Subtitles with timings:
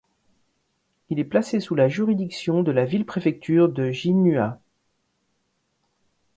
[1.11, 4.59] Il est placé sous la juridiction de la ville-préfecture de Jinhua.